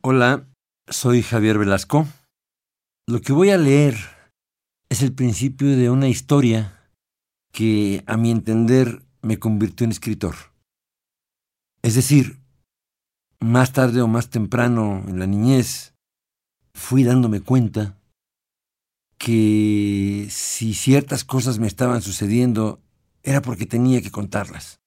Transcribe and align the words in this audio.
Hola, 0.00 0.46
soy 0.86 1.22
Javier 1.22 1.58
Velasco. 1.58 2.06
Lo 3.08 3.20
que 3.20 3.32
voy 3.32 3.50
a 3.50 3.58
leer 3.58 3.96
es 4.88 5.02
el 5.02 5.12
principio 5.12 5.76
de 5.76 5.90
una 5.90 6.06
historia 6.06 6.88
que, 7.52 8.04
a 8.06 8.16
mi 8.16 8.30
entender, 8.30 9.02
me 9.22 9.40
convirtió 9.40 9.84
en 9.84 9.90
escritor. 9.90 10.36
Es 11.82 11.96
decir, 11.96 12.38
más 13.40 13.72
tarde 13.72 14.00
o 14.00 14.06
más 14.06 14.30
temprano 14.30 15.02
en 15.08 15.18
la 15.18 15.26
niñez, 15.26 15.94
fui 16.74 17.02
dándome 17.02 17.40
cuenta 17.40 17.98
que 19.18 20.28
si 20.30 20.74
ciertas 20.74 21.24
cosas 21.24 21.58
me 21.58 21.66
estaban 21.66 22.02
sucediendo 22.02 22.80
era 23.24 23.42
porque 23.42 23.66
tenía 23.66 24.00
que 24.00 24.12
contarlas. 24.12 24.78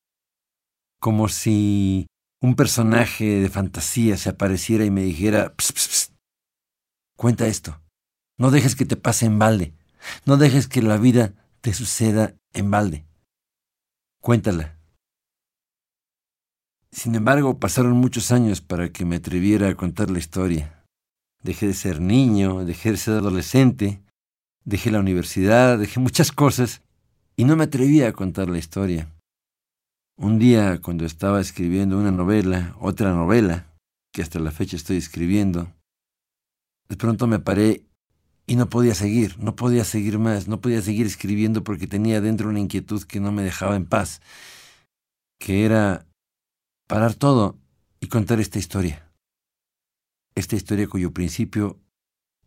Como 1.02 1.28
si 1.28 2.08
un 2.41 2.55
personaje 2.55 3.40
de 3.40 3.50
fantasía 3.50 4.18
se 4.18 4.30
apareciera 4.30 4.84
y 4.84 4.91
me 4.91 5.04
dijera, 5.04 5.54
pss, 5.55 5.73
pss, 5.73 5.88
pss, 5.88 6.13
cuenta 7.16 7.48
esto, 7.48 7.80
no 8.38 8.50
dejes 8.50 8.76
que 8.76 8.86
te 8.86 8.95
pase 8.95 9.27
en 9.27 9.38
balde, 9.38 9.73
no 10.26 10.38
dejes 10.38 10.67
que 10.67 10.81
la 10.81 10.98
vida 10.98 11.34
te 11.62 11.73
suceda 11.73 12.36
en 12.54 12.72
balde. 12.72 13.05
Cuéntala. 14.20 14.77
Sin 16.91 17.16
embargo, 17.16 17.59
pasaron 17.59 17.94
muchos 17.94 18.31
años 18.31 18.59
para 18.59 18.92
que 18.92 19.05
me 19.05 19.17
atreviera 19.17 19.70
a 19.70 19.76
contar 19.76 20.09
la 20.09 20.20
historia. 20.20 20.84
Dejé 21.44 21.67
de 21.67 21.73
ser 21.73 22.02
niño, 22.02 22.66
dejé 22.66 22.92
de 22.92 22.98
ser 22.98 23.14
adolescente, 23.16 24.02
dejé 24.66 24.92
la 24.92 25.00
universidad, 25.00 25.78
dejé 25.78 26.00
muchas 26.00 26.31
cosas 26.31 26.81
y 27.36 27.45
no 27.45 27.55
me 27.55 27.64
atrevía 27.64 28.09
a 28.09 28.14
contar 28.14 28.50
la 28.50 28.58
historia. 28.58 29.09
Un 30.18 30.40
día, 30.40 30.80
cuando 30.82 31.06
estaba 31.06 31.42
escribiendo 31.42 31.98
una 31.98 32.12
novela, 32.12 32.76
otra 32.80 33.12
novela, 33.12 33.73
que 34.14 34.22
hasta 34.22 34.40
la 34.40 34.52
fecha 34.52 34.76
estoy 34.76 34.98
escribiendo, 34.98 35.73
de 36.90 36.98
pronto 36.98 37.28
me 37.28 37.40
paré 37.40 37.86
y 38.45 38.56
no 38.56 38.70
podía 38.70 38.95
seguir, 38.95 39.40
no 39.40 39.56
podía 39.56 39.86
seguir 39.86 40.20
más, 40.20 40.48
no 40.48 40.59
podía 40.59 40.81
seguir 40.81 41.08
escribiendo 41.08 41.64
porque 41.64 41.88
tenía 41.88 42.22
dentro 42.22 42.50
una 42.50 42.59
inquietud 42.59 43.03
que 43.03 43.20
no 43.20 43.31
me 43.31 43.44
dejaba 43.44 43.76
en 43.76 43.86
paz, 43.86 44.22
que 45.40 45.66
era 45.66 46.06
parar 46.88 47.16
todo 47.16 47.58
y 48.00 48.08
contar 48.08 48.40
esta 48.40 48.59
historia. 48.59 49.09
Esta 50.36 50.56
historia 50.56 50.88
cuyo 50.88 51.14
principio 51.14 51.80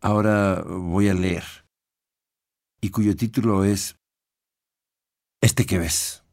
ahora 0.01 0.61
voy 0.61 1.09
a 1.09 1.13
leer 1.13 1.43
y 2.81 2.89
cuyo 2.89 3.15
título 3.15 3.63
es 3.63 3.95
Este 5.41 5.65
que 5.65 5.79
ves. 5.79 6.24